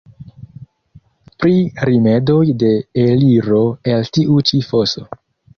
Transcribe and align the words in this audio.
Pri 1.43 1.53
rimedoj 1.89 2.39
de 2.65 2.71
eliro 3.05 3.63
el 3.95 4.11
tiu 4.19 4.43
ĉi 4.51 4.67
foso? 4.73 5.07